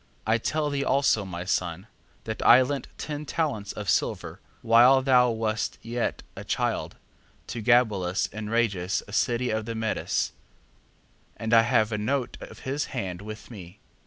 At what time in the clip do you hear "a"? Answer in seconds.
6.35-6.43, 9.07-9.13, 11.91-11.99